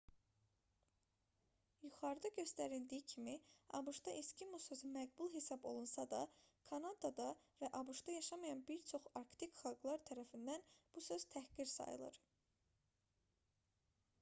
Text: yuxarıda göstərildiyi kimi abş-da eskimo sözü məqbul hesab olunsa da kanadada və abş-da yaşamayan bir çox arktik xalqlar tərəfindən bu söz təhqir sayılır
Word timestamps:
yuxarıda 1.87 2.29
göstərildiyi 2.37 3.03
kimi 3.11 3.35
abş-da 3.79 4.15
eskimo 4.21 4.61
sözü 4.63 4.89
məqbul 4.95 5.29
hesab 5.35 5.67
olunsa 5.73 6.05
da 6.15 6.21
kanadada 6.71 7.27
və 7.61 7.69
abş-da 7.81 8.15
yaşamayan 8.17 8.65
bir 8.73 8.81
çox 8.95 9.07
arktik 9.23 9.55
xalqlar 9.63 10.03
tərəfindən 10.13 10.65
bu 10.97 11.05
söz 11.11 11.27
təhqir 11.37 11.71
sayılır 11.77 12.19